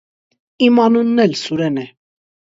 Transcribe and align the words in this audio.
Իմ 0.67 0.81
անունն 0.85 1.25
էլ 1.27 1.37
Սուրեն 1.43 1.79
է: 1.85 1.87